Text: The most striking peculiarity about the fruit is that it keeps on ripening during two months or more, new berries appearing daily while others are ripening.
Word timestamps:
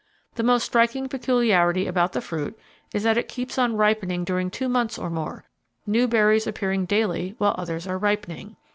The 0.33 0.41
most 0.41 0.63
striking 0.63 1.07
peculiarity 1.09 1.85
about 1.85 2.13
the 2.13 2.21
fruit 2.21 2.57
is 2.91 3.03
that 3.03 3.19
it 3.19 3.27
keeps 3.27 3.59
on 3.59 3.77
ripening 3.77 4.23
during 4.23 4.49
two 4.49 4.67
months 4.67 4.97
or 4.97 5.11
more, 5.11 5.45
new 5.85 6.07
berries 6.07 6.47
appearing 6.47 6.85
daily 6.85 7.35
while 7.37 7.53
others 7.55 7.85
are 7.85 7.99
ripening. 7.99 8.55